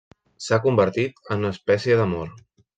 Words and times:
S'ha 0.45 0.57
convertit 0.63 1.21
en 1.29 1.45
una 1.45 1.53
espècie 1.59 2.01
d’amor. 2.03 2.37